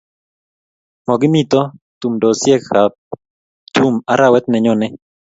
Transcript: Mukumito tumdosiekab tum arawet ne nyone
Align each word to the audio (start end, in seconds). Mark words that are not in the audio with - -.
Mukumito 1.05 1.61
tumdosiekab 1.99 2.91
tum 3.73 3.93
arawet 4.11 4.45
ne 4.49 4.57
nyone 4.65 4.87